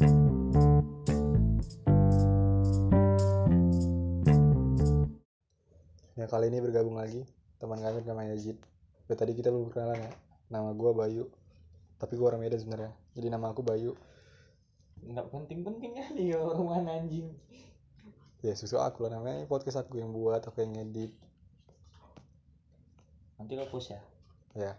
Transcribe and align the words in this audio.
Ya 0.00 0.08
kali 6.24 6.48
ini 6.48 6.64
bergabung 6.64 6.96
lagi 6.96 7.28
teman 7.60 7.76
kami 7.84 8.00
namanya 8.08 8.32
Yazid. 8.32 8.56
Ya, 9.12 9.14
tadi 9.20 9.36
kita 9.36 9.52
belum 9.52 9.68
berkenalan 9.68 10.00
ya. 10.00 10.12
Nama 10.48 10.72
gua 10.72 10.96
Bayu. 10.96 11.28
Tapi 12.00 12.16
gua 12.16 12.32
orang 12.32 12.48
Medan 12.48 12.56
sebenarnya. 12.64 12.96
Jadi 13.12 13.28
nama 13.28 13.52
aku 13.52 13.60
Bayu. 13.60 13.92
nggak 15.04 15.28
penting-penting 15.32 15.96
kali 15.96 16.32
ya 16.32 16.40
orang 16.40 16.64
mana 16.64 16.90
anjing 17.00 17.32
Ya 18.40 18.56
susu 18.56 18.80
aku 18.80 19.04
lah 19.04 19.20
namanya 19.20 19.44
podcast 19.48 19.84
aku 19.84 20.00
yang 20.00 20.12
buat, 20.16 20.40
aku 20.48 20.64
yang 20.64 20.76
ngedit. 20.76 21.12
nanti 23.36 23.52
kau 23.56 23.68
post 23.76 23.92
ya 23.92 24.00
Ya. 24.56 24.72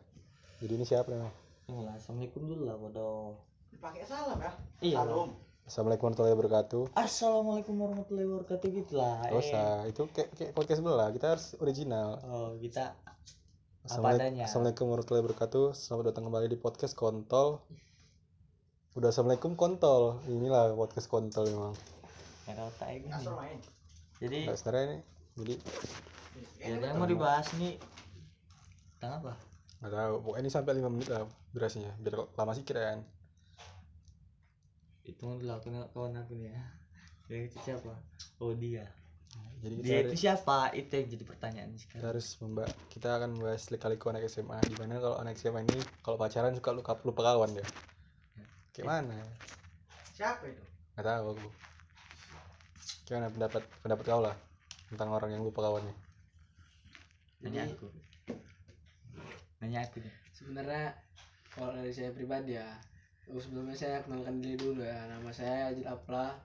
Jadi 0.62 0.82
ini 0.82 0.86
siapa 0.86 1.14
namanya? 1.14 1.34
Inilah, 1.70 1.94
assalamualaikum 1.98 2.42
dulu 2.50 2.64
lah 2.66 2.78
bodoh 2.78 3.51
pakai 3.80 4.04
salam 4.04 4.38
ya 4.42 4.52
iya 4.84 4.98
salam 5.00 5.32
Assalamualaikum 5.62 6.12
warahmatullahi 6.12 6.36
wabarakatuh. 6.36 6.84
assalamualaikum 7.00 7.74
warahmatullahi 7.80 8.28
wabarakatuh 8.28 8.68
gitu 8.76 8.94
lah 9.00 9.24
Gak 9.24 9.40
usah, 9.40 9.70
itu 9.88 10.02
kayak, 10.12 10.30
kayak 10.36 10.52
podcast 10.52 10.80
sebelah. 10.84 11.08
Kita 11.16 11.26
harus 11.32 11.46
original. 11.64 12.20
oh 12.28 12.52
kita 12.60 12.92
Assalamualaikum, 13.88 14.20
adanya. 14.20 14.44
Assalamualaikum 14.52 14.86
warahmatullahi 14.92 15.24
wabarakatuh. 15.24 15.66
Selamat 15.72 16.04
datang 16.12 16.24
kembali 16.28 16.48
di 16.52 16.58
podcast 16.60 16.94
Kontol. 16.98 17.64
Udah 19.00 19.16
assalamualaikum 19.16 19.56
kontol. 19.56 20.20
Inilah 20.28 20.76
podcast 20.76 21.08
kontol 21.08 21.48
memang. 21.48 21.74
ya 22.44 22.58
kalau 22.58 22.72
tak 22.76 22.90
gini 23.00 23.14
asal 23.16 23.34
main 23.38 23.58
jadi 24.20 24.40
Nah, 24.52 24.58
sebenarnya 24.60 24.86
ini 24.86 24.98
jadi 25.40 25.54
jadi 26.60 26.76
yang 26.84 27.00
mau 27.00 27.08
dibahas 27.08 27.48
nih 27.56 27.80
tentang 29.00 29.24
apa 29.24 29.34
nggak 29.80 29.92
tahu. 29.94 30.14
Pokoknya 30.26 30.42
ini 30.44 30.52
sampai 30.52 30.74
5 30.78 30.94
menit 30.94 31.08
lah 31.10 31.24
durasinya. 31.56 31.92
Biar 31.98 32.14
lama 32.38 32.52
sih 32.54 32.66
kan. 32.68 33.02
Dulu 35.22 35.52
aku 35.54 35.68
nengok 35.70 35.90
kawan 35.94 36.18
aku 36.18 36.34
nih 36.38 36.50
ya. 36.50 36.64
Dia 37.30 37.40
itu 37.46 37.58
siapa? 37.62 37.94
Oh 38.42 38.54
dia. 38.58 38.86
Jadi 39.62 39.74
kita, 39.78 39.86
dia 39.86 39.96
hari- 40.02 40.10
itu 40.10 40.18
siapa? 40.18 40.58
Itu 40.74 40.92
yang 40.98 41.08
jadi 41.14 41.24
pertanyaan 41.30 41.70
kita 41.78 41.82
sekarang. 41.86 42.08
harus 42.10 42.28
membah 42.42 42.70
kita 42.90 43.08
akan 43.22 43.30
membahas 43.38 43.64
lika-liku 43.70 44.06
anak 44.10 44.26
SMA 44.26 44.58
di 44.66 44.76
mana 44.82 44.98
kalau 44.98 45.18
anak 45.22 45.38
SMA 45.38 45.62
ini 45.64 45.80
kalau 46.02 46.18
pacaran 46.18 46.58
suka 46.58 46.72
lupa 46.74 46.98
lupa 47.06 47.22
kawan 47.22 47.52
ya. 47.54 47.66
Kayak 48.74 48.86
mana? 48.90 49.20
siapa 50.18 50.44
itu? 50.50 50.64
Nggak 50.98 51.06
tahu 51.06 51.26
aku. 51.38 51.48
Gimana 53.06 53.28
pendapat 53.30 53.64
pendapat 53.86 54.06
kau 54.10 54.22
lah 54.24 54.36
tentang 54.90 55.10
orang 55.14 55.30
yang 55.32 55.44
lupa 55.46 55.62
kawannya? 55.62 55.96
nanya 57.42 57.70
aku. 57.70 57.88
Nanya 59.62 59.80
aku 59.86 59.98
nih 60.02 60.14
sebenarnya 60.34 60.98
kalau 61.54 61.70
dari 61.78 61.94
saya 61.94 62.10
pribadi 62.10 62.58
ya 62.58 62.66
sebelumnya 63.40 63.78
saya 63.78 64.04
kenalkan 64.04 64.44
diri 64.44 64.58
dulu 64.60 64.84
ya. 64.84 65.08
Nama 65.08 65.30
saya 65.32 65.72
Ajit 65.72 65.88
Apla. 65.88 66.36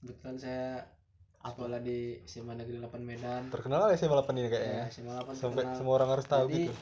Kebetulan 0.00 0.36
saya 0.40 0.82
sekolah 1.40 1.80
di 1.80 2.20
SMA 2.28 2.52
Negeri 2.52 2.76
8 2.84 3.00
Medan. 3.00 3.42
Terkenal 3.48 3.88
lah 3.88 3.96
SMA 3.96 4.12
8 4.12 4.36
ini 4.36 4.48
kayaknya. 4.52 4.84
ya, 4.84 4.92
SMA 4.92 5.12
8 5.24 5.32
Sampai 5.32 5.64
terkenal. 5.64 5.76
semua 5.80 5.94
orang 5.96 6.10
harus 6.12 6.26
tahu 6.28 6.44
Jadi, 6.52 6.62
gitu. 6.68 6.74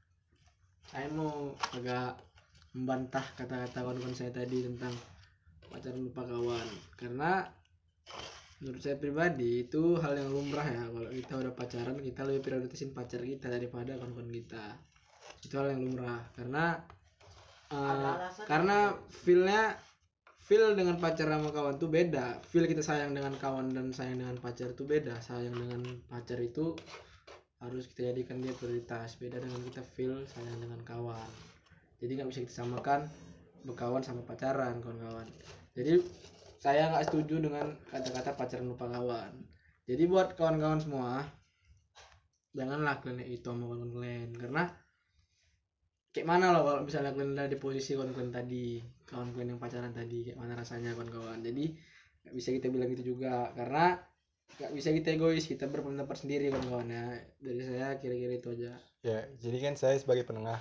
saya 0.90 1.06
mau 1.14 1.34
agak 1.74 2.10
membantah 2.74 3.26
kata-kata 3.38 3.78
kawan-kawan 3.82 4.16
saya 4.16 4.30
tadi 4.34 4.58
tentang 4.66 4.94
pacaran 5.70 6.02
lupa 6.02 6.22
kawan. 6.26 6.68
Karena 6.98 7.46
menurut 8.58 8.80
saya 8.82 8.96
pribadi 8.98 9.68
itu 9.68 9.98
hal 10.02 10.18
yang 10.18 10.34
lumrah 10.34 10.66
ya. 10.66 10.82
Kalau 10.90 11.10
kita 11.14 11.32
udah 11.46 11.52
pacaran 11.54 11.96
kita 12.02 12.20
lebih 12.26 12.42
prioritasin 12.42 12.90
pacar 12.90 13.22
kita 13.22 13.46
daripada 13.54 13.94
kawan-kawan 13.94 14.30
kita. 14.34 14.64
Itu 15.46 15.62
hal 15.62 15.78
yang 15.78 15.82
lumrah. 15.86 16.26
Karena 16.34 16.74
uh, 17.70 18.25
karena 18.46 18.94
feelnya 19.10 19.74
feel 20.46 20.78
dengan 20.78 21.02
pacar 21.02 21.26
sama 21.26 21.50
kawan 21.50 21.82
tuh 21.82 21.90
beda. 21.90 22.38
Feel 22.46 22.70
kita 22.70 22.78
sayang 22.78 23.10
dengan 23.10 23.34
kawan 23.34 23.74
dan 23.74 23.90
sayang 23.90 24.22
dengan 24.22 24.38
pacar 24.38 24.70
itu 24.70 24.86
beda. 24.86 25.18
Sayang 25.18 25.58
dengan 25.58 25.82
pacar 26.06 26.38
itu 26.38 26.78
harus 27.58 27.90
kita 27.90 28.14
jadikan 28.14 28.38
dia 28.38 28.54
prioritas. 28.54 29.18
Beda 29.18 29.42
dengan 29.42 29.58
kita 29.66 29.82
feel 29.82 30.22
sayang 30.30 30.62
dengan 30.62 30.78
kawan. 30.86 31.26
Jadi 31.98 32.22
nggak 32.22 32.28
bisa 32.30 32.40
kita 32.46 32.54
samakan 32.62 33.10
berkawan 33.66 34.06
sama 34.06 34.22
pacaran 34.22 34.78
kawan-kawan. 34.78 35.26
Jadi 35.74 35.98
saya 36.62 36.94
nggak 36.94 37.10
setuju 37.10 37.42
dengan 37.42 37.74
kata-kata 37.90 38.38
pacaran 38.38 38.70
lupa 38.70 38.86
kawan. 38.86 39.34
Jadi 39.90 40.02
buat 40.06 40.38
kawan-kawan 40.38 40.78
semua 40.78 41.26
janganlah 42.54 43.02
kalian 43.02 43.26
itu 43.26 43.42
sama 43.42 43.66
kawan 43.66 43.90
kalian 43.90 44.30
karena 44.38 44.62
kayak 46.16 46.24
mana 46.24 46.56
loh 46.56 46.64
kalau 46.64 46.80
misalnya 46.88 47.12
kalian 47.12 47.36
ada 47.36 47.52
di 47.52 47.60
posisi 47.60 47.92
kawan-kawan 47.92 48.32
tadi 48.32 48.80
kawan 49.04 49.36
kalian 49.36 49.52
yang 49.52 49.60
pacaran 49.60 49.92
tadi 49.92 50.24
kayak 50.24 50.38
mana 50.40 50.56
rasanya 50.56 50.96
kawan-kawan 50.96 51.44
jadi 51.44 51.76
nggak 52.24 52.34
bisa 52.34 52.48
kita 52.56 52.72
bilang 52.72 52.88
gitu 52.96 53.12
juga 53.12 53.52
karena 53.52 54.00
nggak 54.56 54.72
bisa 54.72 54.88
kita 54.96 55.08
egois 55.12 55.44
kita 55.44 55.68
berpendapat 55.68 56.16
sendiri 56.16 56.48
kawan-kawan 56.48 56.88
ya 56.88 57.04
dari 57.44 57.62
saya 57.68 58.00
kira-kira 58.00 58.32
itu 58.40 58.48
aja 58.56 58.80
Ya, 59.06 59.22
jadi 59.38 59.62
kan 59.62 59.78
saya 59.78 59.94
sebagai 60.02 60.26
penengah 60.26 60.58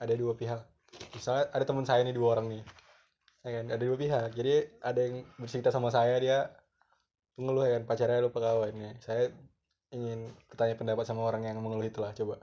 ada 0.00 0.14
dua 0.16 0.32
pihak. 0.32 0.64
Misalnya 1.12 1.52
ada 1.52 1.64
teman 1.68 1.84
saya 1.84 2.00
nih 2.08 2.16
dua 2.16 2.32
orang 2.32 2.48
nih. 2.48 2.62
Ya 3.44 3.50
kan, 3.60 3.64
ada 3.68 3.82
dua 3.84 3.96
pihak. 4.00 4.32
Jadi 4.32 4.80
ada 4.80 5.00
yang 5.04 5.28
bercerita 5.36 5.68
sama 5.68 5.92
saya 5.92 6.16
dia 6.16 6.56
mengeluh 7.36 7.68
ya 7.68 7.76
kan 7.76 7.84
pacarnya 7.84 8.24
lupa 8.24 8.40
kawannya. 8.40 8.96
Saya 9.04 9.28
ingin 9.92 10.32
bertanya 10.48 10.80
pendapat 10.80 11.04
sama 11.04 11.28
orang 11.28 11.44
yang 11.44 11.60
mengeluh 11.60 11.84
itulah 11.84 12.16
coba. 12.16 12.40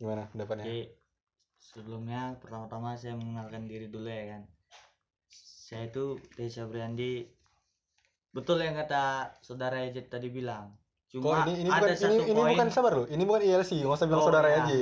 Gimana 0.00 0.32
pendapatnya? 0.32 0.64
Jadi 0.64 0.82
sebelumnya 1.62 2.34
pertama-tama 2.42 2.98
saya 2.98 3.14
mengenalkan 3.14 3.70
diri 3.70 3.86
dulu 3.86 4.10
ya 4.10 4.34
kan. 4.34 4.42
Saya 5.32 5.88
itu 5.88 6.18
Desa 6.34 6.66
Briandi. 6.66 7.24
Betul 8.34 8.66
yang 8.66 8.74
kata 8.74 9.36
saudara 9.40 9.86
Ejit 9.86 10.10
tadi 10.10 10.28
bilang. 10.28 10.74
Cuma 11.12 11.44
ini 11.46 11.64
ini 11.64 11.70
ada 11.70 11.92
bukan 11.92 11.96
satu 11.96 12.24
ini, 12.24 12.32
bukan 12.32 12.68
sabar 12.72 12.92
loh. 12.96 13.06
Ini 13.06 13.22
bukan 13.22 13.42
ILC, 13.44 13.70
nggak 13.84 13.96
usah 13.96 14.08
bilang 14.08 14.20
Oh, 14.24 14.26
saudara 14.28 14.48
aja. 14.48 14.74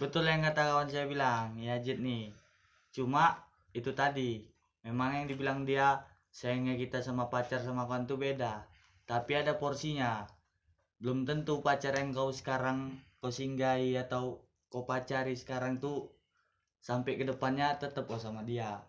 Betul 0.00 0.24
yang 0.24 0.40
kata 0.40 0.62
kawan 0.72 0.88
saya 0.88 1.04
bilang, 1.04 1.56
ya 1.60 1.76
Ejit 1.78 2.00
nih. 2.00 2.32
Cuma 2.90 3.36
itu 3.76 3.92
tadi. 3.92 4.44
Memang 4.88 5.20
yang 5.20 5.26
dibilang 5.28 5.68
dia 5.68 6.00
sayangnya 6.32 6.80
kita 6.80 7.04
sama 7.04 7.28
pacar 7.28 7.60
sama 7.60 7.84
kawan 7.84 8.08
tuh 8.08 8.16
beda. 8.16 8.64
Tapi 9.04 9.36
ada 9.36 9.60
porsinya. 9.60 10.24
Belum 10.96 11.28
tentu 11.28 11.60
pacar 11.60 11.92
yang 12.00 12.16
kau 12.16 12.32
sekarang 12.32 12.96
kau 13.20 13.28
singgahi 13.28 14.00
atau 14.00 14.47
kau 14.68 14.84
pacari 14.84 15.34
sekarang 15.34 15.80
tuh 15.80 16.12
sampai 16.78 17.18
ke 17.18 17.24
depannya 17.24 17.76
tetap 17.80 18.08
kau 18.08 18.20
sama 18.20 18.44
dia. 18.44 18.80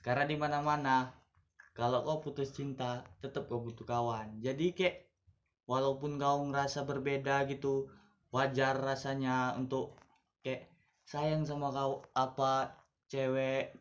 Karena 0.00 0.24
di 0.28 0.36
mana-mana 0.36 1.12
kalau 1.76 2.02
kau 2.02 2.18
putus 2.24 2.52
cinta 2.56 3.04
tetap 3.20 3.48
kau 3.48 3.60
butuh 3.60 3.84
kawan. 3.84 4.40
Jadi 4.40 4.72
kayak 4.72 5.06
walaupun 5.68 6.16
kau 6.16 6.40
ngerasa 6.46 6.88
berbeda 6.88 7.44
gitu 7.50 7.90
wajar 8.30 8.78
rasanya 8.78 9.54
untuk 9.58 9.98
kayak 10.40 10.70
sayang 11.06 11.46
sama 11.46 11.70
kau 11.74 12.02
apa 12.14 12.74
cewek 13.10 13.74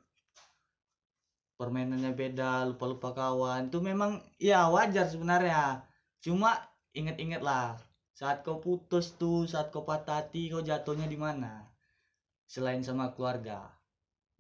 permainannya 1.56 2.12
beda 2.12 2.68
lupa-lupa 2.68 3.16
kawan 3.16 3.72
itu 3.72 3.80
memang 3.80 4.20
ya 4.42 4.68
wajar 4.68 5.08
sebenarnya 5.08 5.88
cuma 6.20 6.58
inget-inget 6.92 7.40
lah 7.40 7.80
saat 8.16 8.48
kau 8.48 8.64
putus 8.64 9.12
tuh 9.20 9.44
saat 9.44 9.76
kau 9.76 9.84
patah 9.84 10.24
hati 10.24 10.48
kau 10.48 10.64
jatuhnya 10.64 11.04
di 11.04 11.20
mana? 11.20 11.68
Selain 12.48 12.80
sama 12.80 13.12
keluarga. 13.12 13.76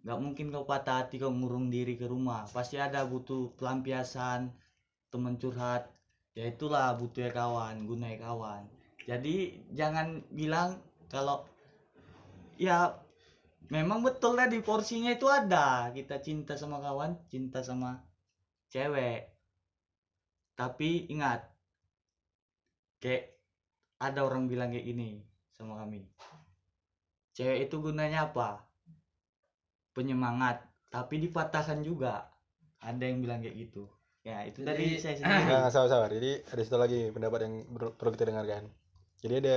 Nggak 0.08 0.20
mungkin 0.24 0.48
kau 0.48 0.64
patah 0.64 1.04
hati 1.04 1.20
kau 1.20 1.28
ngurung 1.28 1.68
diri 1.68 2.00
ke 2.00 2.08
rumah. 2.08 2.48
Pasti 2.48 2.80
ada 2.80 3.04
butuh 3.04 3.52
pelampiasan 3.60 4.48
teman 5.12 5.36
curhat. 5.36 5.92
Ya 6.32 6.48
itulah 6.48 6.96
butuh 6.96 7.28
ya 7.28 7.32
kawan 7.36 7.84
guna 7.84 8.16
ya 8.16 8.24
kawan. 8.24 8.64
Jadi 9.04 9.60
jangan 9.76 10.24
bilang 10.32 10.80
kalau 11.12 11.44
ya 12.56 12.96
memang 13.68 14.08
betul 14.08 14.40
lah 14.40 14.48
di 14.48 14.64
porsinya 14.64 15.12
itu 15.12 15.28
ada. 15.28 15.92
Kita 15.92 16.24
cinta 16.24 16.56
sama 16.56 16.80
kawan 16.80 17.28
cinta 17.28 17.60
sama 17.60 18.00
cewek. 18.72 19.36
Tapi 20.56 21.12
ingat 21.12 21.44
kayak 23.04 23.35
ada 23.98 24.20
orang 24.22 24.46
bilang 24.46 24.70
kayak 24.70 24.86
gini 24.86 25.24
sama 25.52 25.80
kami 25.80 26.04
cewek 27.32 27.66
itu 27.66 27.76
gunanya 27.78 28.28
apa 28.28 28.64
penyemangat 29.92 30.60
tapi 30.88 31.20
dipatahkan 31.20 31.80
juga 31.80 32.28
ada 32.80 33.02
yang 33.02 33.20
bilang 33.20 33.40
kayak 33.40 33.56
gitu 33.58 33.88
ya 34.22 34.44
itu 34.44 34.62
Jadi- 34.62 35.00
saya 35.00 35.16
sendiri 35.20 35.44
Nah, 35.46 35.70
sabar 35.70 35.88
sabar. 35.88 36.10
Jadi 36.10 36.44
ada 36.44 36.62
satu 36.62 36.78
lagi 36.78 37.10
pendapat 37.10 37.40
yang 37.46 37.54
perlu 37.94 38.12
kita 38.12 38.26
dengarkan. 38.26 38.66
Jadi 39.22 39.34
ada 39.38 39.56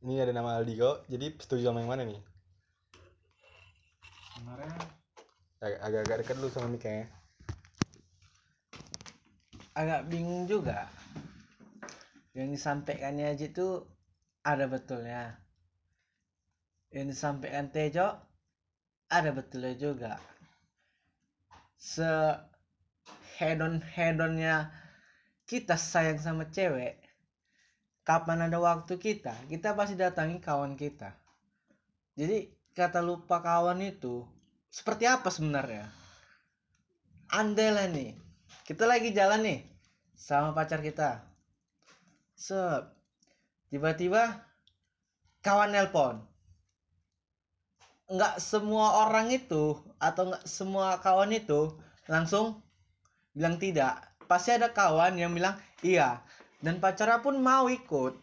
ini 0.00 0.20
ada 0.20 0.30
nama 0.30 0.56
Aldi 0.56 0.74
kok. 0.76 1.08
Jadi 1.08 1.26
setuju 1.38 1.62
sama 1.64 1.80
yang 1.80 1.88
mana 1.88 2.04
nih? 2.04 2.20
sebenarnya 4.32 4.68
Ag- 5.60 5.80
Agak-agak 5.80 6.16
dekat 6.20 6.34
dulu 6.36 6.48
sama 6.50 6.68
Mika 6.68 6.90
ya. 6.90 7.04
agak 9.72 10.04
bingung 10.06 10.44
juga 10.44 10.84
yang 12.32 12.48
disampaikannya 12.48 13.36
aja 13.36 13.46
tuh 13.52 13.84
ada 14.40 14.64
betulnya. 14.64 15.36
Yang 16.92 17.16
disampaikan 17.16 17.68
Tejo 17.72 18.08
ada 19.12 19.30
betulnya 19.32 19.74
juga. 19.76 20.12
Se 21.76 22.08
hedon 23.36 23.82
hedonnya 23.82 24.70
kita 25.44 25.74
sayang 25.76 26.20
sama 26.22 26.46
cewek 26.48 27.02
kapan 28.06 28.46
ada 28.46 28.58
waktu 28.62 28.98
kita 28.98 29.34
kita 29.50 29.74
pasti 29.74 29.98
datangi 29.98 30.38
kawan 30.38 30.78
kita. 30.78 31.12
Jadi 32.14 32.54
kata 32.76 33.02
lupa 33.02 33.42
kawan 33.42 33.82
itu 33.82 34.24
seperti 34.70 35.10
apa 35.10 35.28
sebenarnya? 35.28 35.90
Andai 37.34 37.68
lah 37.72 37.88
nih 37.90 38.14
kita 38.62 38.86
lagi 38.86 39.10
jalan 39.10 39.42
nih 39.42 39.60
sama 40.14 40.54
pacar 40.54 40.78
kita 40.84 41.31
sep 42.42 42.90
tiba-tiba 43.70 44.42
kawan 45.46 45.70
nelpon. 45.70 46.18
Nggak 48.10 48.42
semua 48.42 49.06
orang 49.06 49.30
itu 49.30 49.78
atau 50.02 50.34
nggak 50.34 50.44
semua 50.50 50.98
kawan 50.98 51.30
itu 51.30 51.70
langsung 52.10 52.58
bilang 53.30 53.62
tidak. 53.62 54.02
Pasti 54.26 54.50
ada 54.58 54.74
kawan 54.74 55.14
yang 55.22 55.30
bilang 55.30 55.54
iya. 55.86 56.18
Dan 56.58 56.82
pacarnya 56.82 57.22
pun 57.22 57.38
mau 57.38 57.70
ikut. 57.70 58.18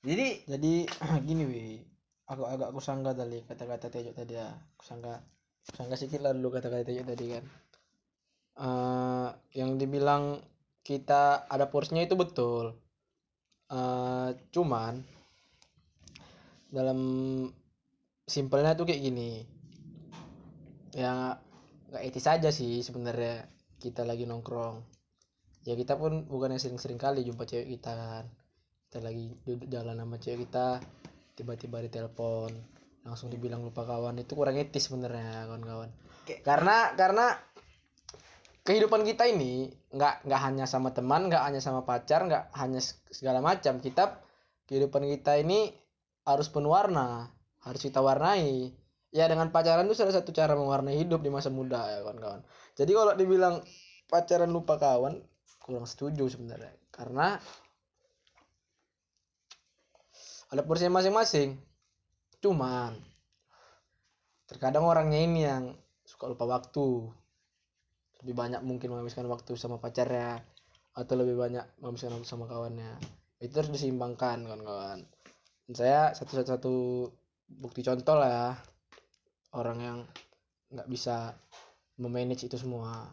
Jadi 0.00 0.48
jadi 0.48 0.88
gini 1.28 1.44
wi. 1.44 1.64
Aku 2.32 2.48
agak 2.48 2.72
aku 2.72 2.80
sangka 2.80 3.12
tadi 3.12 3.44
kata-kata 3.44 3.92
Tejo 3.92 4.16
tadi 4.16 4.40
ya. 4.40 4.48
Aku 4.48 4.82
sangka 4.88 5.20
aku 5.68 5.72
sangka 5.76 5.94
sedikit 6.00 6.24
lah 6.24 6.32
dulu 6.32 6.56
kata-kata 6.56 6.88
Tejo 6.88 7.04
tadi 7.04 7.26
kan. 7.36 7.44
Eh 8.64 9.28
yang 9.60 9.76
dibilang 9.76 10.40
kita 10.80 11.44
ada 11.52 11.68
porsinya 11.68 12.00
itu 12.00 12.16
betul 12.16 12.80
Eh 13.70 14.30
cuman 14.50 14.98
dalam 16.70 16.98
simpelnya 18.26 18.74
tuh 18.74 18.86
kayak 18.90 19.02
gini. 19.02 19.46
Ya 20.90 21.38
nggak 21.90 22.02
etis 22.06 22.26
aja 22.26 22.50
sih 22.50 22.82
sebenarnya 22.82 23.46
kita 23.78 24.02
lagi 24.02 24.26
nongkrong. 24.26 24.82
Ya 25.62 25.78
kita 25.78 25.94
pun 25.94 26.26
bukan 26.26 26.56
yang 26.56 26.62
sering-sering 26.62 26.98
kali 26.98 27.22
jumpa 27.22 27.46
cewek 27.46 27.78
kita 27.78 27.94
kan. 27.94 28.24
Kita 28.90 28.98
lagi 29.06 29.38
duduk 29.46 29.70
jalan 29.70 29.98
sama 29.98 30.16
cewek 30.18 30.50
kita 30.50 30.82
tiba-tiba 31.38 31.78
ditelepon 31.86 32.50
langsung 33.06 33.30
dibilang 33.30 33.62
lupa 33.62 33.86
kawan. 33.86 34.18
Itu 34.18 34.34
kurang 34.34 34.58
etis 34.58 34.90
sebenarnya 34.90 35.46
kawan-kawan. 35.46 35.90
Karena 36.42 36.94
karena 36.98 37.38
kehidupan 38.70 39.02
kita 39.02 39.26
ini 39.26 39.66
nggak 39.90 40.30
nggak 40.30 40.40
hanya 40.46 40.62
sama 40.62 40.94
teman 40.94 41.26
nggak 41.26 41.42
hanya 41.42 41.58
sama 41.58 41.82
pacar 41.82 42.22
nggak 42.22 42.54
hanya 42.54 42.78
segala 43.10 43.42
macam. 43.42 43.82
Kita 43.82 44.22
kehidupan 44.70 45.10
kita 45.18 45.42
ini 45.42 45.74
harus 46.22 46.46
penuh 46.46 46.70
warna 46.70 47.26
harus 47.66 47.82
kita 47.82 47.98
warnai. 47.98 48.70
Ya 49.10 49.26
dengan 49.26 49.50
pacaran 49.50 49.90
itu 49.90 49.98
salah 49.98 50.14
satu 50.14 50.30
cara 50.30 50.54
mewarnai 50.54 50.94
hidup 50.94 51.18
di 51.18 51.34
masa 51.34 51.50
muda 51.50 51.82
ya 51.82 52.06
kawan-kawan. 52.06 52.46
Jadi 52.78 52.94
kalau 52.94 53.12
dibilang 53.18 53.58
pacaran 54.06 54.54
lupa 54.54 54.78
kawan 54.78 55.18
kurang 55.58 55.90
setuju 55.90 56.30
sebenarnya. 56.30 56.70
Karena 56.94 57.34
ada 60.46 60.62
porsinya 60.62 61.02
masing-masing. 61.02 61.58
Cuman 62.38 62.94
terkadang 64.46 64.86
orangnya 64.86 65.18
ini 65.18 65.40
yang 65.42 65.74
suka 66.06 66.30
lupa 66.30 66.46
waktu 66.46 67.10
lebih 68.20 68.34
banyak 68.36 68.60
mungkin 68.60 68.92
menghabiskan 68.92 69.24
waktu 69.28 69.56
sama 69.56 69.80
pacarnya 69.80 70.44
atau 70.92 71.14
lebih 71.16 71.40
banyak 71.40 71.64
menghabiskan 71.80 72.12
waktu 72.16 72.28
sama 72.28 72.44
kawannya. 72.44 73.00
Itu 73.40 73.64
harus 73.64 73.72
diseimbangkan 73.72 74.44
kawan-kawan. 74.44 75.08
Dan 75.68 75.72
saya 75.72 76.12
satu 76.12 76.44
satu 76.44 76.74
bukti 77.48 77.80
contoh 77.80 78.20
lah 78.20 78.28
ya. 78.28 78.48
Orang 79.56 79.78
yang 79.80 79.98
nggak 80.70 80.88
bisa 80.92 81.34
memanage 81.96 82.46
itu 82.46 82.60
semua. 82.60 83.08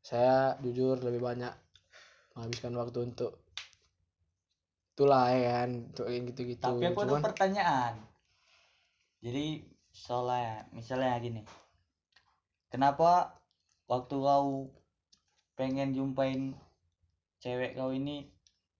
Saya 0.00 0.56
jujur 0.64 1.00
lebih 1.04 1.20
banyak 1.20 1.52
menghabiskan 2.34 2.74
waktu 2.74 2.98
untuk 3.12 3.44
itulah 4.94 5.26
ya 5.34 5.66
kan 5.66 5.70
untuk 5.90 6.06
yang 6.06 6.24
gitu-gitu. 6.30 6.62
Tapi 6.62 6.86
aku 6.86 7.00
ada 7.02 7.10
Cuman- 7.12 7.24
pertanyaan. 7.26 7.94
Jadi 9.20 9.66
soalnya 9.90 10.66
misalnya 10.70 11.18
gini. 11.18 11.42
Kenapa 12.70 13.30
waktu 13.94 14.16
kau 14.18 14.74
pengen 15.54 15.94
jumpain 15.94 16.58
cewek 17.38 17.78
kau 17.78 17.94
ini 17.94 18.26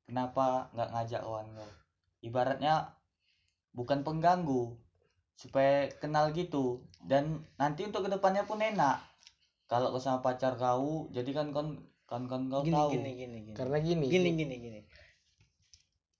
kenapa 0.04 0.68
nggak 0.74 0.90
ngajak 0.90 1.22
kawan 1.22 1.46
kau? 1.54 1.70
Ibaratnya 2.24 2.98
bukan 3.70 4.02
pengganggu 4.02 4.74
supaya 5.38 5.86
kenal 6.02 6.34
gitu. 6.34 6.82
Dan 6.98 7.46
nanti 7.60 7.86
untuk 7.86 8.08
ke 8.08 8.10
depannya 8.10 8.48
pun 8.48 8.58
enak. 8.58 8.98
Kalau 9.70 9.94
kau 9.94 10.02
sama 10.02 10.20
pacar 10.20 10.58
kau 10.58 11.06
jadi 11.14 11.30
kan 11.30 11.54
kon 11.54 11.78
kan 12.10 12.26
kon 12.26 12.50
kau 12.50 12.66
gini 12.66 12.74
tahu. 12.74 12.90
gini 12.98 13.10
gini 13.14 13.38
gini. 13.48 13.56
Karena 13.56 13.78
gini 13.78 14.04
gini. 14.10 14.30
gini 14.34 14.54
gini. 14.58 14.80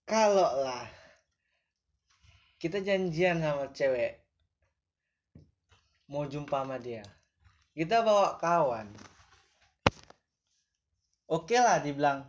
Kalau 0.05 0.61
lah 0.61 0.85
kita 2.61 2.81
janjian 2.81 3.43
sama 3.43 3.69
cewek 3.75 4.25
mau 6.09 6.25
jumpa 6.25 6.61
sama 6.61 6.77
dia 6.77 7.01
kita 7.75 8.07
bawa 8.07 8.39
kawan. 8.39 8.87
Oke 11.27 11.59
lah 11.59 11.83
dibilang 11.83 12.23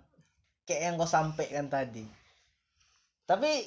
kayak 0.66 0.82
yang 0.82 0.94
kau 0.98 1.06
sampaikan 1.06 1.70
tadi. 1.70 2.02
Tapi 3.24 3.62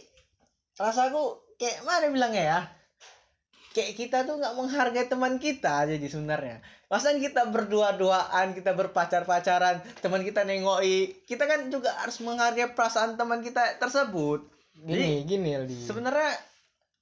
rasaku 0.75 1.55
kayak 1.55 1.87
mana 1.87 2.11
bilangnya 2.11 2.43
ya? 2.43 2.59
Kayak 3.71 3.95
kita 3.95 4.17
tuh 4.27 4.43
nggak 4.43 4.57
menghargai 4.59 5.07
teman 5.07 5.39
kita 5.39 5.87
jadi 5.87 6.03
sebenarnya. 6.03 6.59
Masa 6.91 7.15
kita 7.15 7.47
berdua-duaan 7.47 8.57
kita 8.57 8.75
berpacar-pacaran 8.75 9.79
teman 10.03 10.25
kita 10.25 10.43
nengoi 10.43 11.23
kita 11.23 11.47
kan 11.47 11.69
juga 11.71 11.95
harus 11.95 12.19
menghargai 12.19 12.75
perasaan 12.75 13.15
teman 13.15 13.39
kita 13.39 13.79
tersebut. 13.79 14.43
Gini 14.75 15.23
gini 15.23 15.55
Aldi. 15.55 15.75
sebenarnya 15.85 16.39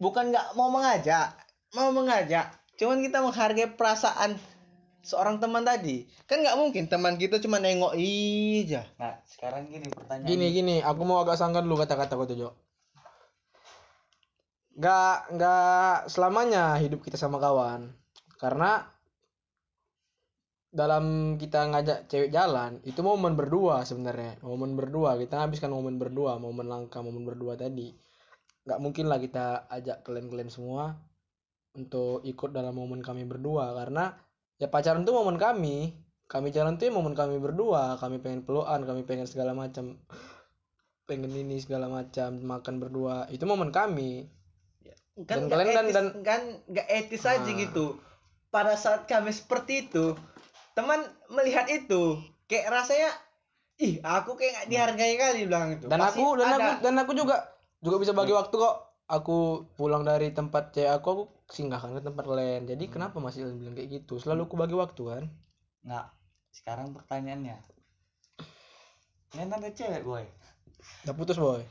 bukan 0.02 0.34
nggak 0.34 0.58
mau 0.58 0.70
mengajak 0.70 1.34
mau 1.74 1.90
mengajak. 1.92 2.48
Cuman 2.78 3.02
kita 3.02 3.26
menghargai 3.26 3.74
perasaan 3.74 4.38
seorang 5.08 5.40
teman 5.40 5.64
tadi. 5.64 6.04
Kan 6.28 6.44
nggak 6.44 6.60
mungkin 6.60 6.92
teman 6.92 7.16
kita 7.16 7.40
cuma 7.40 7.64
nengok 7.64 7.96
aja. 7.96 8.84
Nah 9.00 9.16
sekarang 9.24 9.72
gini 9.72 9.88
pertanyaan 9.88 10.28
gini 10.28 10.46
gini 10.52 10.76
aku 10.84 11.02
mau 11.08 11.24
agak 11.24 11.40
sangka 11.40 11.64
dulu 11.64 11.80
kata-kata 11.80 12.20
kau 12.20 12.28
tuh 12.28 12.36
Jo. 12.36 12.50
Nggak 14.76 15.18
nggak 15.40 15.96
selamanya 16.12 16.76
hidup 16.84 17.00
kita 17.00 17.16
sama 17.16 17.40
kawan. 17.40 17.96
Karena 18.36 18.84
dalam 20.68 21.36
kita 21.40 21.74
ngajak 21.74 22.12
cewek 22.12 22.30
jalan 22.30 22.84
itu 22.84 23.00
momen 23.00 23.40
berdua 23.40 23.88
sebenarnya. 23.88 24.38
Momen 24.44 24.76
berdua 24.76 25.16
kita 25.16 25.48
habiskan 25.48 25.72
momen 25.72 25.96
berdua 25.96 26.36
momen 26.38 26.68
langka 26.68 27.00
momen 27.00 27.24
berdua 27.24 27.56
tadi. 27.56 27.96
Nggak 28.68 28.80
mungkin 28.84 29.08
lah 29.08 29.18
kita 29.24 29.72
ajak 29.72 30.04
kalian-kalian 30.04 30.52
semua 30.52 31.00
untuk 31.72 32.20
ikut 32.28 32.52
dalam 32.52 32.76
momen 32.76 33.00
kami 33.00 33.24
berdua. 33.24 33.72
Karena 33.72 34.12
ya 34.58 34.68
pacaran 34.68 35.06
tuh 35.06 35.14
momen 35.14 35.38
kami. 35.38 35.94
Kami 36.28 36.52
jalan 36.52 36.76
tuh 36.76 36.90
ya 36.90 36.94
momen 36.94 37.16
kami 37.16 37.40
berdua. 37.40 37.96
Kami 37.98 38.20
pengen 38.20 38.44
pelukan 38.44 38.84
kami 38.84 39.08
pengen 39.08 39.26
segala 39.26 39.56
macam. 39.56 39.96
Pengen 41.08 41.32
ini 41.32 41.56
segala 41.58 41.88
macam 41.88 42.36
makan 42.36 42.84
berdua. 42.84 43.32
Itu 43.32 43.48
momen 43.48 43.72
kami. 43.72 44.28
Dan 45.18 45.26
kan 45.26 45.38
nggak 45.50 45.58
kalian 45.58 45.74
dan- 45.74 45.88
etis, 45.88 45.96
dan- 45.96 46.16
kan 46.22 46.42
nggak 46.68 46.88
etis 46.92 47.24
aja 47.26 47.42
Ah. 47.42 47.58
gitu. 47.58 47.86
Pada 48.48 48.74
saat 48.76 49.08
kami 49.08 49.32
seperti 49.32 49.88
itu 49.88 50.14
teman 50.78 51.02
melihat 51.34 51.66
itu 51.68 52.22
kayak 52.46 52.70
rasanya 52.70 53.10
ih 53.82 53.98
aku 54.06 54.38
kayak 54.38 54.54
nggak 54.54 54.68
dihargai 54.70 55.16
kali 55.18 55.40
bilang 55.50 55.74
itu. 55.74 55.90
Dan 55.90 56.00
Pasti 56.00 56.22
aku 56.22 56.38
dan 56.38 56.48
ada. 56.48 56.54
aku 56.54 56.70
dan 56.86 56.94
aku 57.02 57.12
juga 57.18 57.36
juga 57.82 57.98
bisa 57.98 58.14
bagi 58.14 58.34
waktu 58.34 58.54
kok 58.54 58.76
aku 59.08 59.64
pulang 59.80 60.04
dari 60.04 60.36
tempat 60.36 60.76
cewek 60.76 60.92
aku 60.92 61.08
aku 61.08 61.24
singgahkan 61.48 61.96
ke 61.96 62.02
tempat 62.04 62.26
lain. 62.28 62.68
Jadi 62.68 62.86
kenapa 62.92 63.18
masih 63.24 63.48
bilang 63.56 63.76
kayak 63.76 64.04
gitu? 64.04 64.20
Selalu 64.20 64.52
aku 64.52 64.56
bagi 64.60 64.76
waktu 64.76 65.02
kan? 65.08 65.24
Nggak 65.88 66.06
sekarang 66.52 66.92
pertanyaannya. 66.92 67.58
Ada 69.36 69.70
cewek 69.72 70.04
boy. 70.04 70.24
Udah 71.08 71.16
putus 71.16 71.40
boy. 71.40 71.64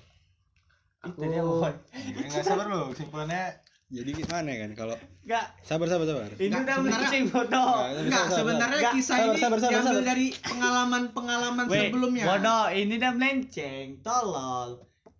Itu 1.04 1.22
dia 1.28 1.44
boy. 1.44 1.72
Enggak 1.94 2.44
sabar 2.44 2.66
lu, 2.66 2.92
kesimpulannya. 2.96 3.60
Jadi 3.86 4.10
gimana 4.18 4.50
kan? 4.50 4.70
Kalau 4.74 4.96
nggak. 5.22 5.46
sabar 5.62 5.86
sabar 5.86 6.06
sabar. 6.10 6.26
ini 6.42 6.50
Nggak, 6.50 6.62
udah 6.66 6.76
melenceng 6.82 7.24
bodoh. 7.30 7.74
Enggak, 7.86 8.24
sebenarnya 8.34 8.80
Nggak, 8.82 8.94
kisah 8.98 9.14
sabar, 9.14 9.26
ini 9.30 9.38
sabar, 9.38 9.58
sabar, 9.62 9.70
diambil 9.70 9.94
sabar. 9.94 10.04
dari 10.10 10.26
pengalaman-pengalaman 10.42 11.64
sebelumnya. 11.70 12.24
bodoh 12.26 12.64
ini 12.74 12.92
udah 12.98 13.12
melenceng 13.14 13.86
tolol 14.02 14.70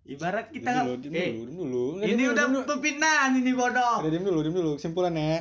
ibarat 0.07 0.47
kita 0.49 0.71
Diem 0.71 0.83
dulu, 0.87 0.95
diem 1.03 1.13
eh, 1.13 1.27
dulu, 1.27 1.43
diem 1.43 1.57
dulu. 1.59 1.83
Nggak, 1.99 2.07
ini 2.07 2.15
diem 2.17 2.31
udah 2.33 2.45
diem 2.47 2.63
pepindahan 2.63 3.31
ini 3.35 3.51
bodoh. 3.53 3.95
Udah 4.01 4.11
diem 4.11 4.25
dulu, 4.25 4.39
diem 4.41 4.55
dulu. 4.55 4.71
Kesimpulannya 4.79 5.31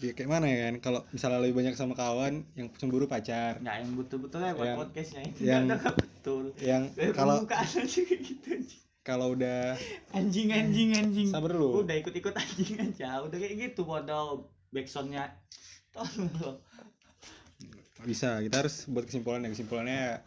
ya, 0.00 0.10
kayak 0.12 0.28
mana 0.28 0.46
ya 0.48 0.58
kan? 0.68 0.74
Kalau 0.80 1.00
misalnya 1.12 1.38
lebih 1.44 1.56
banyak 1.60 1.74
sama 1.76 1.94
kawan 1.94 2.44
yang 2.56 2.68
cemburu 2.80 3.04
pacar. 3.06 3.60
Nggak 3.60 3.76
yang 3.84 3.90
betul-betul 3.96 4.40
ya 4.40 4.52
buat 4.56 4.66
Yang- 4.66 4.78
podcastnya. 4.80 5.20
Ini 5.20 5.44
yang- 5.44 5.66
betul. 5.68 6.44
yang 6.60 6.82
kalau 7.12 7.44
gitu 7.44 8.56
kalau 9.06 9.38
udah 9.38 9.78
anjing 10.10 10.50
anjing 10.50 10.90
anjing. 10.98 11.30
Sabar 11.30 11.54
dulu. 11.54 11.86
Udah 11.86 11.94
ikut-ikut 11.94 12.34
anjing 12.34 12.82
aja. 12.82 13.22
Udah 13.22 13.38
kayak 13.38 13.54
gitu 13.70 13.86
bodoh. 13.86 14.50
Backsoundnya. 14.74 15.30
Tolong. 15.94 16.58
Bisa 18.02 18.42
kita 18.42 18.66
harus 18.66 18.84
buat 18.90 19.06
kesimpulannya 19.06 19.54
kesimpulannya 19.54 20.20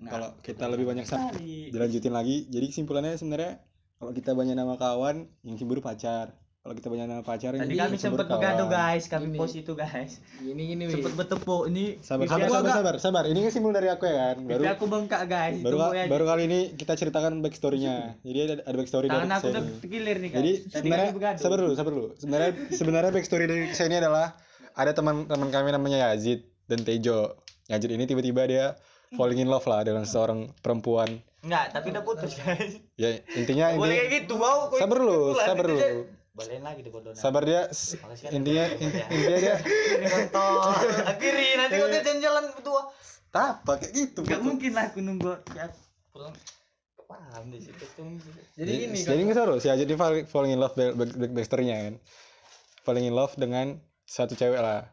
Nah, 0.00 0.10
kalau 0.10 0.28
kita 0.40 0.64
lebih 0.66 0.86
banyak 0.86 1.04
sekali. 1.04 1.68
dilanjutin 1.68 2.08
lagi 2.10 2.48
jadi 2.48 2.66
kesimpulannya 2.66 3.14
sebenarnya 3.14 3.60
kalau 3.94 4.10
kita 4.10 4.32
banyak 4.32 4.54
nama 4.54 4.74
kawan 4.74 5.28
yang 5.42 5.54
cemburu 5.54 5.80
pacar 5.80 6.32
kalau 6.58 6.72
kita 6.72 6.88
banyak 6.88 7.06
nama 7.06 7.20
pacar 7.20 7.52
yang 7.52 7.62
Tadi 7.62 7.72
kami 7.74 7.96
cemburu 7.96 8.20
sempat 8.20 8.26
begaduh 8.30 8.64
kawan. 8.64 8.76
guys, 8.92 9.04
kami 9.06 9.26
Ini. 9.26 9.38
post 9.38 9.54
itu 9.54 9.72
guys. 9.74 10.12
Gini 10.38 10.64
Wi. 10.78 10.92
Sempat 10.94 11.12
bertepuk 11.14 11.62
ini. 11.66 11.84
sabar 11.98 12.24
sabar 12.26 12.36
aku 12.38 12.48
sabar 12.50 12.60
agak- 12.62 12.76
sabar 12.76 12.94
sabar 12.98 13.24
ini 13.26 13.38
kesimpulan 13.42 13.74
dari 13.74 13.88
aku 13.88 14.04
ya 14.04 14.16
kan 14.26 14.36
baru 14.42 14.62
aku 14.70 14.84
bengkak 14.86 15.22
guys. 15.26 15.56
baru 15.58 15.76
Tunggu 15.78 15.92
ya. 15.94 16.04
baru 16.06 16.24
kali 16.26 16.42
ini 16.46 16.60
kita 16.74 16.92
ceritakan 16.94 17.32
backstorynya 17.40 17.94
jadi 18.22 18.38
ada, 18.42 18.54
ada 18.62 18.76
backstory 18.76 19.06
dari 19.06 19.16
Tangan 19.18 19.28
aku 19.30 19.36
kisah 19.38 19.50
udah 19.50 19.62
ini. 19.62 19.76
tergilir 19.78 20.16
nih 20.16 20.28
guys. 20.28 20.36
jadi 20.38 20.52
Tadi 20.52 20.68
sebenarnya 20.74 21.08
kami 21.10 21.38
sabar 21.38 21.58
dulu 21.58 21.72
sabar 21.74 21.92
dulu 21.94 22.08
sebenarnya 22.14 22.50
sebenarnya 22.70 23.10
backstory 23.10 23.44
dari 23.46 23.62
kisah 23.66 23.84
ini 23.84 23.96
adalah 23.98 24.26
ada 24.72 24.92
teman 24.92 25.14
teman 25.26 25.48
kami 25.48 25.68
namanya 25.70 26.08
Yazid 26.10 26.40
dan 26.66 26.80
Tejo 26.80 27.36
Yazid 27.66 27.88
ini 27.90 28.04
tiba-tiba 28.04 28.44
dia 28.44 28.66
falling 29.12 29.38
in 29.38 29.46
love 29.46 29.64
lah 29.64 29.80
dengan 29.80 30.02
seorang 30.02 30.54
perempuan 30.56 31.18
Enggak, 31.40 31.72
tapi 31.72 31.86
udah 31.88 32.02
putus 32.02 32.36
guys. 32.36 32.76
ya 32.94 33.16
intinya 33.32 33.72
Boleh 33.72 33.96
intinya 33.96 33.96
kayak 33.98 34.12
gitu, 34.20 34.34
wow. 34.36 34.68
kok 34.68 34.76
sabar 34.78 34.98
pukulan, 34.98 35.40
sabar 35.42 35.66
dia- 35.66 36.04
Balikin 36.30 36.62
lagi 36.62 36.80
di 36.80 36.90
bodoh. 36.90 37.10
sabar 37.12 37.42
dia 37.42 37.60
s- 37.74 37.98
intinya 38.28 38.64
in- 38.70 38.92
intinya 38.92 39.36
dia 39.36 39.54
Ini 39.58 40.06
kontol. 40.06 40.62
Akhiri 41.04 41.46
nanti 41.54 41.74
kau 41.74 41.88
dia 41.88 42.00
jalan-jalan 42.00 42.44
berdua. 42.52 42.82
apa 43.30 43.72
kayak 43.76 43.92
gitu 43.92 44.20
Gak 44.22 44.38
mungkin 44.38 44.70
lah 44.72 44.84
aku 44.86 44.98
nunggu 45.00 45.32
ya 45.50 45.70
pulang. 46.10 46.34
Paham 47.02 47.50
di 47.50 47.58
situ 47.58 47.82
tuh. 47.90 48.06
Jadi 48.54 48.70
gini 48.80 48.96
jadi 48.96 49.18
nggak 49.20 49.36
seru 49.36 49.54
si 49.56 49.66
Ajit 49.66 49.84
ini 49.84 49.94
fall- 49.94 50.22
falling 50.24 50.52
in 50.52 50.58
love 50.58 50.72
back, 50.72 50.94
back, 50.94 51.10
back, 51.10 51.30
backstory-nya 51.32 51.76
kan 51.82 51.94
falling 52.80 53.04
in 53.04 53.12
love 53.12 53.34
dengan 53.34 53.78
satu 54.04 54.34
cewek 54.34 54.56
lah 54.56 54.86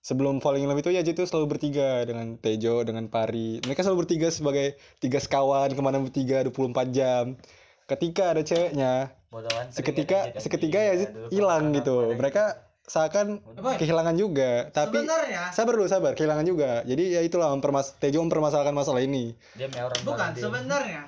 sebelum 0.00 0.40
falling 0.40 0.64
in 0.64 0.68
love 0.72 0.80
itu 0.80 0.92
Yazid 0.92 1.12
itu 1.12 1.24
selalu 1.28 1.56
bertiga 1.56 2.04
dengan 2.08 2.40
Tejo 2.40 2.80
dengan 2.84 3.06
Pari. 3.12 3.60
Mereka 3.60 3.84
selalu 3.84 4.08
bertiga 4.08 4.28
sebagai 4.32 4.80
tiga 4.98 5.20
sekawan 5.20 5.68
ke 5.72 5.80
mana 5.84 6.00
bertiga 6.00 6.40
24 6.48 6.88
jam. 6.90 7.36
Ketika 7.84 8.32
ada 8.32 8.42
ceweknya 8.46 9.12
Bodohan. 9.28 9.68
seketika 9.70 10.34
seketika 10.40 10.78
Yazid 10.78 11.10
hilang 11.30 11.74
gitu. 11.76 12.16
mereka 12.16 12.66
seakan 12.90 13.38
Apa? 13.54 13.78
kehilangan 13.78 14.18
juga 14.18 14.66
tapi 14.74 14.98
sebenarnya 14.98 15.54
sabar 15.54 15.72
dulu 15.78 15.86
sabar 15.86 16.12
kehilangan 16.16 16.46
juga. 16.48 16.82
Jadi 16.82 17.14
ya 17.14 17.20
itulah 17.22 17.52
mempermas 17.52 17.94
Tejo 18.00 18.24
mempermasalahkan 18.24 18.74
masalah 18.74 19.04
ini. 19.04 19.36
Dia 19.54 19.68
bukan 20.02 20.34
sebenarnya 20.34 21.06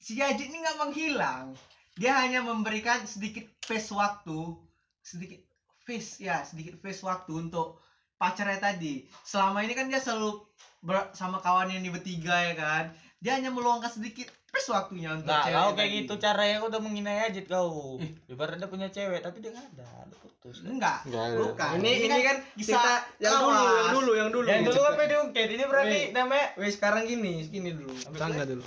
si 0.00 0.16
Yazid 0.16 0.48
ini 0.48 0.64
nggak 0.64 0.78
menghilang. 0.80 1.54
Dia 2.00 2.16
hanya 2.24 2.40
memberikan 2.40 3.04
sedikit 3.04 3.44
space 3.60 3.92
waktu 3.92 4.56
sedikit 5.04 5.49
face 5.82 6.20
ya 6.20 6.42
sedikit 6.42 6.76
face 6.76 7.00
waktu 7.00 7.32
untuk 7.40 7.80
pacarnya 8.14 8.58
tadi 8.58 9.04
selama 9.22 9.60
ini 9.60 9.72
kan 9.72 9.86
dia 9.86 9.96
selalu 9.96 10.44
ber- 10.78 11.10
sama 11.10 11.38
kawannya 11.38 11.76
ini 11.76 11.88
bertiga 11.88 12.36
ya 12.42 12.54
kan 12.54 12.84
dia 13.16 13.36
hanya 13.36 13.48
meluangkan 13.48 13.88
sedikit 13.90 14.28
space 14.48 14.72
waktunya 14.72 15.12
untuk 15.12 15.28
Nah, 15.28 15.44
cewek 15.44 15.54
kau 15.54 15.70
kayak 15.70 15.76
tadi. 15.86 15.98
gitu 16.00 16.12
caranya 16.16 16.54
kau 16.56 16.68
udah 16.68 16.80
menghina 16.80 17.12
Yazid 17.22 17.46
kau. 17.46 18.00
Ibarat 18.26 18.56
dia 18.56 18.66
punya 18.66 18.88
cewek 18.88 19.20
tapi 19.20 19.38
dia 19.38 19.52
nggak 19.52 19.66
ada, 19.70 19.88
udah 20.08 20.18
putus. 20.18 20.56
enggak 20.64 20.98
bukan 21.06 21.70
Ini 21.78 21.90
ini 22.02 22.18
kan 22.18 22.36
kisah 22.56 22.80
cerita 22.80 22.92
yang 23.20 23.38
dulu, 23.38 23.60
yang 23.62 23.92
dulu, 23.92 24.12
yang 24.16 24.30
dulu. 24.32 24.46
Yang 24.48 24.62
dulu 24.72 24.80
apa 24.82 25.02
diungkit? 25.06 25.48
Ini 25.52 25.64
berarti 25.68 25.98
Weh. 26.00 26.06
namanya 26.10 26.46
Weh 26.56 26.72
sekarang 26.72 27.02
gini, 27.06 27.44
gini 27.46 27.70
dulu. 27.70 27.92
Tangga 28.16 28.42
dulu. 28.42 28.64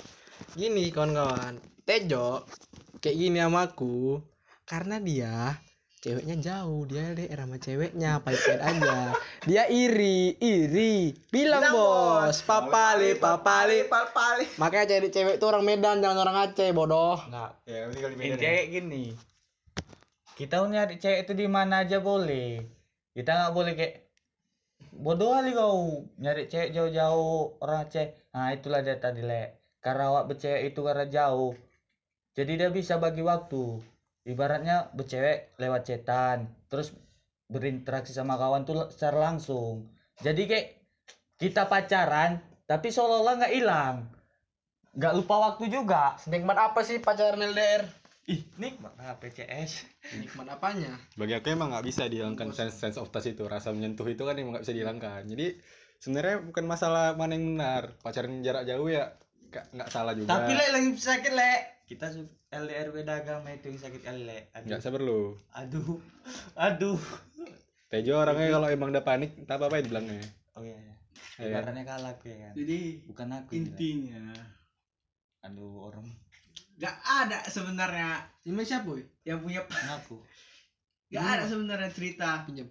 Gini 0.54 0.88
kawan-kawan. 0.88 1.54
Tejo 1.84 2.46
kayak 2.96 3.16
gini 3.18 3.38
sama 3.42 3.68
aku 3.68 4.22
karena 4.64 4.96
dia 4.96 5.52
ceweknya 6.04 6.36
jauh 6.36 6.84
dia 6.84 7.16
LDR 7.16 7.48
sama 7.48 7.56
ceweknya 7.56 8.20
pahit-pahit 8.20 8.60
aja 8.60 9.16
dia 9.48 9.64
iri 9.72 10.36
iri 10.36 11.16
bilang, 11.32 11.64
bos 11.72 12.44
papali 12.44 13.16
papali 13.16 13.88
papali 13.88 14.44
makanya 14.60 15.00
cewek 15.00 15.08
cewek 15.08 15.34
itu 15.40 15.44
orang 15.48 15.64
Medan 15.64 16.04
jangan 16.04 16.20
orang 16.28 16.36
Aceh 16.44 16.76
bodoh 16.76 17.16
enggak. 17.24 17.56
ya 17.64 17.88
ini 17.88 17.98
kali 18.04 18.14
Ini 18.20 18.36
cewek 18.36 18.64
gini. 18.68 19.04
Kita 20.34 20.60
nyari 20.66 21.00
cewek 21.00 21.24
itu 21.24 21.32
di 21.32 21.46
mana 21.48 21.86
aja 21.86 22.02
boleh. 22.04 22.60
Kita 23.16 23.30
nggak 23.32 23.54
boleh 23.54 23.72
kayak 23.72 23.94
bodoh 24.92 25.32
kali 25.32 25.56
kau 25.56 26.04
nyari 26.20 26.52
cewek 26.52 26.76
jauh-jauh 26.76 27.64
orang 27.64 27.88
Aceh. 27.88 28.12
Nah 28.36 28.52
itulah 28.52 28.84
dia 28.84 29.00
tadi 29.00 29.24
le. 29.24 29.72
Karena 29.80 30.12
awak 30.12 30.36
bercewek 30.36 30.68
itu 30.68 30.80
karena 30.84 31.08
jauh. 31.08 31.56
Jadi 32.34 32.52
dia 32.60 32.68
bisa 32.68 33.00
bagi 33.00 33.22
waktu. 33.22 33.93
Ibaratnya 34.24 34.88
bercewek 34.96 35.52
lewat 35.60 35.84
cetan, 35.84 36.48
terus 36.72 36.96
berinteraksi 37.48 38.16
sama 38.16 38.40
kawan 38.40 38.64
tuh 38.64 38.88
secara 38.88 39.32
langsung. 39.32 39.92
Jadi 40.24 40.48
kayak 40.48 40.66
kita 41.36 41.68
pacaran, 41.68 42.40
tapi 42.64 42.88
seolah-olah 42.88 43.44
nggak 43.44 43.54
hilang. 43.54 44.08
Nggak 44.96 45.12
lupa 45.12 45.34
waktu 45.52 45.68
juga. 45.68 46.16
nikmat 46.30 46.56
apa 46.56 46.80
sih 46.80 47.02
pacaran 47.02 47.42
LDR 47.42 47.84
Ih, 48.24 48.40
nikmat 48.56 48.96
lah 48.96 49.20
PCS. 49.20 49.84
nikmat 50.16 50.48
apanya 50.48 50.96
bagi 51.20 51.36
aku 51.36 51.52
emang 51.52 51.68
nggak 51.76 51.84
bisa 51.84 52.08
dihilangkan 52.08 52.56
sense 52.56 52.80
sense 52.80 52.96
of 52.96 53.12
touch 53.12 53.28
itu 53.28 53.44
rasa 53.44 53.68
menyentuh 53.68 54.08
itu 54.08 54.24
kan 54.24 54.32
emang 54.32 54.56
nggak 54.56 54.64
bisa 54.64 54.72
dihilangkan 54.72 55.28
jadi 55.28 55.60
sebenarnya 56.00 56.40
bukan 56.48 56.64
masalah 56.64 57.12
mana 57.20 57.36
yang 57.36 57.60
benar 57.60 57.92
pacaran 58.00 58.40
jarak 58.40 58.64
jauh 58.64 58.88
ya 58.88 59.12
nggak 59.52 59.64
nggak 59.76 59.88
salah 59.92 60.16
juga 60.16 60.28
Tapi 60.40 60.52
lek 60.56 60.68
lagi 60.72 60.88
sakit 60.96 61.32
lek. 61.36 61.60
Kita 61.94 62.10
LDR 62.50 62.90
beda 62.90 63.22
agama 63.22 63.54
itu 63.54 63.70
yang 63.70 63.78
sakit. 63.78 64.02
Aduh. 64.02 64.66
nggak 64.66 64.82
sabar 64.82 65.00
lu 65.00 65.38
Aduh. 65.54 66.02
Aduh. 66.58 66.98
Tejo 67.86 68.18
orangnya 68.18 68.50
kalau 68.50 68.66
emang 68.66 68.90
udah 68.90 69.06
panik 69.06 69.38
tak 69.46 69.62
apa 69.62 69.70
apain 69.70 69.86
bilangnya 69.86 70.18
Oh 70.58 70.66
iya. 70.66 70.74
iya. 70.74 70.94
Iya. 71.38 71.46
Ibaratnya 71.54 71.82
kalah 71.86 72.12
aku 72.18 72.26
ya 72.30 72.36
kan. 72.42 72.52
jadi 72.58 72.78
Bukan 73.06 73.28
aku. 73.30 73.50
intinya 73.54 74.22
Aduh 75.46 75.86
orang 75.86 76.06
nggak 76.74 76.96
ada 77.06 77.38
sebenarnya 77.46 78.26
ini 78.50 78.62
siapa 78.66 78.90
yang 79.22 79.38
punya 79.38 79.62
ngaku 79.62 80.18
nggak 81.14 81.22
ada 81.38 81.44
sebenarnya 81.46 81.90
cerita 81.94 82.42
pinjam 82.42 82.66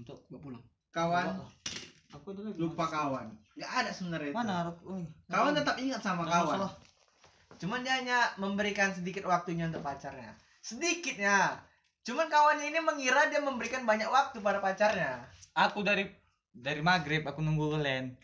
untuk 0.00 0.24
bawa 0.32 0.40
pulang 0.40 0.64
kawan 0.88 1.26
Aku 2.16 2.32
dulu 2.32 2.56
lupa 2.56 2.88
kawan 2.88 3.28
nggak 3.52 3.72
ada 3.84 3.90
sebenarnya 3.92 4.32
itu. 4.32 4.38
Mana 4.40 4.72
kawan 5.28 5.52
tetap 5.52 5.76
ingat 5.76 6.00
sama 6.00 6.24
kawan 6.24 6.56
masalah. 6.56 6.72
Cuman 7.58 7.82
dia 7.82 7.98
hanya 7.98 8.18
memberikan 8.38 8.94
sedikit 8.94 9.26
waktunya 9.26 9.66
untuk 9.66 9.82
pacarnya 9.82 10.34
sedikitnya 10.62 11.58
cuman 12.06 12.30
kawannya 12.30 12.70
ini 12.70 12.80
mengira 12.80 13.28
dia 13.28 13.42
memberikan 13.42 13.84
banyak 13.84 14.08
waktu 14.08 14.38
pada 14.40 14.62
pacarnya 14.62 15.26
Aku 15.58 15.82
dari 15.82 16.06
dari 16.54 16.78
maghrib 16.78 17.26
aku 17.26 17.42
nunggu 17.42 17.74
kalian 17.74 18.14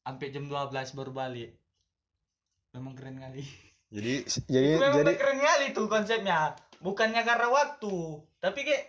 sampai 0.00 0.32
jam 0.32 0.48
12 0.48 0.96
baru 0.96 1.12
balik. 1.12 1.52
Memang 2.72 2.96
keren 2.96 3.20
kali. 3.20 3.44
jadi 3.94 4.24
jadi 4.48 4.68
Itu 4.76 4.80
memang 4.80 5.04
jadi 5.04 5.14
keren 5.20 5.40
kali 5.44 5.66
tuh 5.76 5.84
konsepnya. 5.84 6.56
Bukannya 6.80 7.28
karena 7.28 7.52
waktu, 7.52 8.24
tapi 8.40 8.64
kayak 8.64 8.84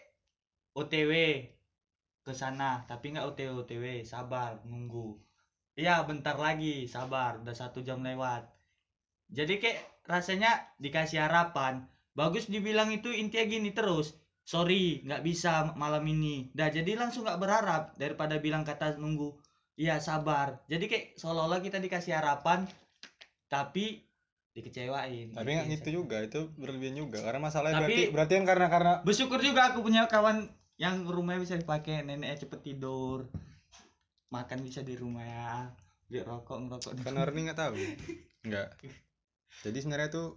OTW 0.80 1.12
ke 2.24 2.32
sana, 2.32 2.88
tapi 2.88 3.12
nggak 3.12 3.28
OTW 3.36 3.68
OTW, 3.68 4.06
sabar 4.08 4.64
nunggu. 4.64 5.20
Iya, 5.76 6.06
bentar 6.08 6.40
lagi, 6.40 6.88
sabar, 6.88 7.42
udah 7.44 7.56
satu 7.56 7.84
jam 7.84 8.00
lewat. 8.00 8.46
Jadi 9.30 9.62
kayak 9.62 9.80
rasanya 10.10 10.74
dikasih 10.82 11.22
harapan, 11.22 11.86
bagus 12.18 12.50
dibilang 12.50 12.90
itu 12.90 13.14
intinya 13.14 13.46
gini 13.46 13.70
terus. 13.72 14.18
Sorry, 14.42 15.06
nggak 15.06 15.22
bisa 15.22 15.78
malam 15.78 16.02
ini. 16.10 16.50
Dah 16.58 16.74
jadi 16.74 16.98
langsung 16.98 17.22
nggak 17.26 17.38
berharap 17.38 17.84
daripada 18.02 18.42
bilang 18.42 18.66
kata 18.66 18.98
nunggu. 18.98 19.38
Iya 19.78 20.02
sabar. 20.02 20.66
Jadi 20.66 20.90
kayak 20.90 21.06
seolah-olah 21.22 21.62
kita 21.62 21.78
dikasih 21.78 22.18
harapan, 22.18 22.66
tapi 23.46 24.10
dikecewain. 24.50 25.32
tapi 25.32 25.50
nggak 25.56 25.68
gitu 25.80 26.04
juga 26.04 26.20
itu 26.20 26.52
berlebihan 26.58 26.98
juga 27.00 27.24
karena 27.24 27.40
masalahnya 27.40 27.86
Tapi- 27.86 28.12
berarti 28.12 28.12
berarti 28.12 28.34
kan 28.36 28.46
karena 28.50 28.68
karena 28.68 28.94
bersyukur 29.06 29.40
juga 29.40 29.72
aku 29.72 29.80
punya 29.86 30.10
kawan 30.10 30.52
yang 30.76 31.06
rumahnya 31.08 31.44
bisa 31.44 31.56
dipakai 31.56 32.04
neneknya 32.04 32.44
cepet 32.44 32.60
tidur 32.66 33.30
makan 34.34 34.60
bisa 34.66 34.82
di 34.84 34.96
rumah 35.00 35.24
ya 35.24 35.54
beli 36.10 36.26
rokok 36.26 36.58
ngerokok 36.66 36.92
kan 37.06 37.14
ini 37.14 37.42
nggak 37.50 37.60
tahu 37.60 37.76
nggak 38.48 38.68
jadi 39.60 39.78
sebenarnya 39.78 40.10
tuh 40.10 40.28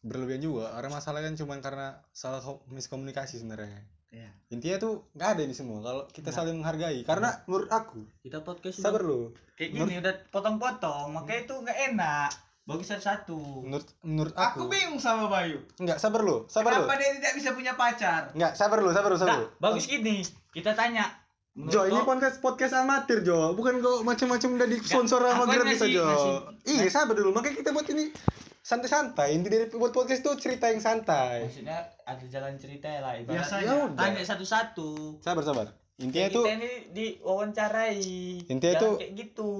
berlebihan 0.00 0.42
juga. 0.42 0.68
Karena 0.70 0.90
masalahnya 0.92 1.32
kan 1.32 1.36
cuma 1.36 1.54
karena 1.58 1.86
salah 2.10 2.38
ko- 2.38 2.62
miskomunikasi 2.68 3.40
sebenarnya. 3.40 3.82
Iya. 4.14 4.30
intinya 4.46 4.78
tuh 4.78 5.10
nggak 5.10 5.26
ada 5.26 5.42
ini 5.42 5.50
semua 5.50 5.82
kalau 5.82 6.06
kita 6.06 6.30
Nggak. 6.30 6.38
saling 6.38 6.54
menghargai. 6.54 7.02
Karena 7.02 7.34
menurut 7.50 7.66
aku 7.66 7.98
kita 8.22 8.46
podcast 8.46 8.78
sabar 8.78 9.02
lu 9.02 9.34
kayak 9.58 9.74
gini 9.74 9.98
udah 9.98 10.14
potong-potong 10.30 11.10
makanya 11.10 11.40
itu 11.42 11.54
nggak 11.58 11.78
enak. 11.90 12.30
Bagus 12.62 12.94
satu-satu. 12.94 13.66
Menurut 13.66 13.88
menurut 14.00 14.34
aku 14.38 14.62
aku 14.62 14.70
bingung 14.70 15.02
sama 15.02 15.26
Bayu. 15.26 15.58
Nggak 15.76 15.98
sabar 15.98 16.22
lu 16.22 16.46
sabar 16.46 16.78
lu 16.78 16.86
kenapa 16.86 16.94
dia 16.94 17.10
tidak 17.12 17.32
bisa 17.34 17.50
punya 17.52 17.74
pacar? 17.74 18.30
Nggak 18.30 18.54
sabar 18.54 18.78
lu 18.78 18.94
sabar 18.94 19.10
lu 19.10 19.18
sabar 19.18 19.34
Nah, 19.34 19.40
lu 19.42 19.46
bagus 19.58 19.84
gini 19.84 20.22
kita 20.54 20.78
tanya 20.78 21.10
menurut 21.54 21.70
Jo, 21.70 21.80
ini 21.84 22.00
podcast 22.00 22.36
podcast 22.38 22.74
amatir 22.74 23.22
Jo, 23.22 23.54
bukan 23.54 23.78
kok 23.78 24.02
macam-macam 24.02 24.48
udah 24.52 24.66
di 24.66 24.76
sponsor 24.78 25.20
sama 25.20 25.46
Jo. 25.46 26.02
ngasih- 26.02 26.42
Iya, 26.66 26.84
sabar 26.88 27.14
dulu, 27.14 27.30
makanya 27.30 27.56
kita 27.56 27.70
buat 27.70 27.86
ini 27.88 28.10
santai-santai. 28.58 29.28
Inti 29.32 29.46
dari 29.46 29.64
buat 29.70 29.90
podcast 29.90 30.20
itu 30.20 30.30
cerita 30.40 30.66
yang 30.66 30.78
santai. 30.78 31.44
maksudnya 31.44 31.78
ada 32.02 32.24
jalan 32.24 32.56
cerita 32.56 32.86
ya 32.86 33.00
lah 33.00 33.12
ibarat 33.14 33.38
Biasanya. 33.38 33.70
Ya 33.70 33.86
tanya 33.94 34.22
satu-satu 34.24 34.88
Sabar, 35.20 35.42
sabar. 35.42 35.66
intinya 35.96 36.26
tuh 36.28 36.42
kita 36.42 36.54
ini 36.56 36.70
diwawancarai 36.90 38.02
Intinya 38.46 38.74
tuh- 38.76 38.98
kayak 38.98 39.12
gitu 39.14 39.50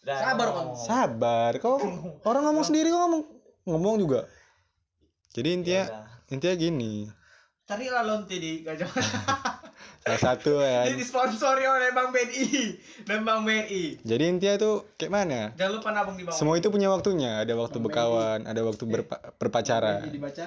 Dah, 0.00 0.18
Sabar. 0.20 0.46
Kon. 0.48 0.66
sabar 0.76 1.52
kau 1.58 1.74
orang 2.24 2.42
ngomong 2.44 2.62
sendiri 2.62 2.86
kau 2.88 3.02
ngomong 3.02 3.22
ngomong 3.66 3.94
juga 3.98 4.30
jadi 5.32 5.48
intinya 5.52 5.84
Ya 5.84 5.98
intinya 6.28 6.54
gini 6.54 7.10
Carilah 7.64 8.02
lonte 8.04 8.38
di 8.38 8.62
kacamata. 8.62 9.02
salah 9.98 10.20
satu 10.22 10.52
ya 10.58 10.86
Ini 10.86 10.96
disponsori 10.96 11.64
oleh 11.64 11.90
Bang 11.90 12.08
BNI 12.08 12.46
dan 13.02 13.20
Bang 13.20 13.42
BRI. 13.42 13.98
jadi 14.00 14.24
intinya 14.24 14.54
tuh 14.56 14.74
kayak 14.94 15.10
mana 15.10 15.40
Jangan 15.52 15.72
lupa 15.74 15.88
nabung 15.90 16.14
di 16.14 16.22
bawah. 16.22 16.32
semua 16.32 16.54
itu 16.54 16.68
punya 16.68 16.88
waktunya 16.88 17.38
ada 17.38 17.52
waktu 17.52 17.76
Bang 17.76 17.84
berkawan 17.84 18.38
ada 18.44 18.60
waktu 18.62 18.84
berpa- 18.84 19.22
berpacaran 19.34 20.02
Ini 20.02 20.12
dibaca 20.12 20.46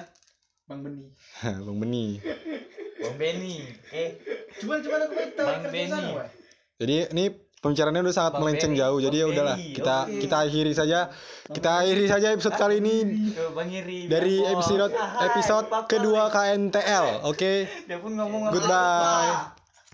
Bang 0.64 0.80
Beni. 0.80 1.04
bang 1.42 1.76
Beni 1.76 2.06
Bang 2.96 3.16
Benny 3.16 3.56
eh 3.90 4.10
coba 4.56 4.74
aku 4.78 4.88
Bang 5.36 5.60
kerja 5.62 5.68
Benny. 5.68 5.90
sana, 5.90 6.08
Wak. 6.14 6.28
jadi 6.76 6.94
ini 7.10 7.24
pembicaraannya 7.60 8.02
udah 8.08 8.16
sangat 8.16 8.32
Bang 8.36 8.40
melenceng 8.42 8.72
jauh 8.72 8.98
jadi 9.04 9.16
ya 9.20 9.24
Bang 9.24 9.32
udahlah 9.36 9.56
kita 9.60 9.96
oke. 10.08 10.20
kita 10.24 10.36
akhiri 10.48 10.72
saja. 10.72 10.98
Kita 11.50 11.70
akhiri 11.82 12.04
saja 12.08 12.26
episode 12.32 12.56
kali 12.56 12.80
ini 12.80 12.96
Bang 13.52 13.68
dari 14.08 14.34
episode 14.48 14.92
episode 15.20 15.66
kedua 15.86 16.32
KNTL 16.32 17.28
oke? 17.28 17.52
Ngomong 17.86 18.50
Goodbye. 18.54 19.59